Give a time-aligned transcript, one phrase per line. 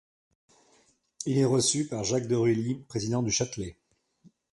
[1.27, 3.77] Il est reçu par Jacques de Ruilly, président du Châtelet.